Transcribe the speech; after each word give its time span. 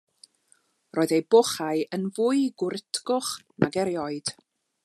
Roedd 0.97 1.13
ei 1.17 1.21
bochau 1.35 1.83
yn 1.99 2.09
fwy 2.17 2.43
gwritgoch 2.65 3.33
nag 3.65 3.83
erioed. 3.85 4.37